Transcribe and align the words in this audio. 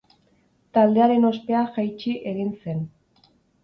Taldearen 0.77 1.29
ospea 1.31 1.63
jaitsi 1.79 2.19
egin 2.35 2.53
zen. 2.63 2.85